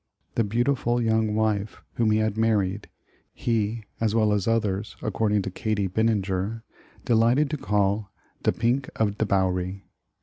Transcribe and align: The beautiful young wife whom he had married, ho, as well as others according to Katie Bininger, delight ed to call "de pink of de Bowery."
The 0.33 0.43
beautiful 0.43 0.99
young 0.99 1.35
wife 1.35 1.79
whom 1.93 2.09
he 2.09 2.17
had 2.17 2.35
married, 2.35 2.89
ho, 3.39 3.81
as 3.99 4.15
well 4.15 4.33
as 4.33 4.47
others 4.47 4.95
according 5.03 5.43
to 5.43 5.51
Katie 5.51 5.85
Bininger, 5.87 6.63
delight 7.05 7.37
ed 7.37 7.51
to 7.51 7.57
call 7.57 8.11
"de 8.41 8.51
pink 8.51 8.89
of 8.95 9.19
de 9.19 9.27
Bowery." 9.27 9.85